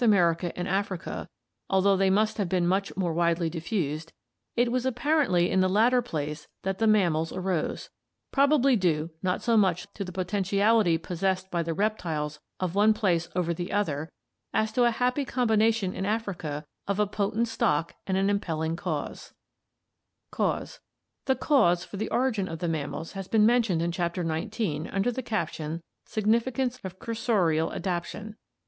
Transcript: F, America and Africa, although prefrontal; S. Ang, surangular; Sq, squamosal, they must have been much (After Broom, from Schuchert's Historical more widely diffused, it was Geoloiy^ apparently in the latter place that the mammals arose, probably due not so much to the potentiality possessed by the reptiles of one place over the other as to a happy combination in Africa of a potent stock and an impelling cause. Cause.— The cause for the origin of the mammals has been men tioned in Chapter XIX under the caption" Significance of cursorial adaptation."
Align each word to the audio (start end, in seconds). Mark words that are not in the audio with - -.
F, 0.01 0.05
America 0.05 0.51
and 0.57 0.67
Africa, 0.67 1.27
although 1.69 1.89
prefrontal; 1.89 1.93
S. 1.93 1.93
Ang, 1.93 1.93
surangular; 1.93 1.93
Sq, 1.93 1.93
squamosal, 1.93 1.97
they 1.99 2.09
must 2.09 2.37
have 2.39 2.49
been 2.49 2.67
much 2.67 2.81
(After 2.89 2.93
Broom, 2.95 3.05
from 3.05 3.13
Schuchert's 3.13 3.13
Historical 3.13 3.13
more 3.13 3.13
widely 3.13 3.49
diffused, 3.51 4.13
it 4.55 4.71
was 4.71 4.83
Geoloiy^ 4.83 4.85
apparently 4.87 5.51
in 5.51 5.59
the 5.59 5.69
latter 5.69 6.01
place 6.01 6.47
that 6.63 6.77
the 6.79 6.87
mammals 6.87 7.31
arose, 7.31 7.89
probably 8.31 8.75
due 8.75 9.09
not 9.21 9.41
so 9.43 9.57
much 9.57 9.93
to 9.93 10.03
the 10.03 10.11
potentiality 10.11 10.97
possessed 10.97 11.51
by 11.51 11.61
the 11.61 11.73
reptiles 11.75 12.39
of 12.59 12.73
one 12.73 12.93
place 12.95 13.29
over 13.35 13.53
the 13.53 13.71
other 13.71 14.09
as 14.55 14.71
to 14.71 14.85
a 14.85 14.89
happy 14.89 15.23
combination 15.23 15.93
in 15.93 16.07
Africa 16.07 16.65
of 16.87 16.99
a 16.99 17.05
potent 17.05 17.47
stock 17.47 17.93
and 18.07 18.17
an 18.17 18.27
impelling 18.27 18.75
cause. 18.75 19.35
Cause.— 20.31 20.79
The 21.27 21.35
cause 21.35 21.83
for 21.85 21.97
the 21.97 22.09
origin 22.09 22.47
of 22.47 22.57
the 22.57 22.67
mammals 22.67 23.11
has 23.11 23.27
been 23.27 23.45
men 23.45 23.61
tioned 23.61 23.81
in 23.81 23.91
Chapter 23.91 24.23
XIX 24.23 24.89
under 24.91 25.11
the 25.11 25.21
caption" 25.21 25.83
Significance 26.05 26.79
of 26.83 26.97
cursorial 26.97 27.71
adaptation." 27.71 28.35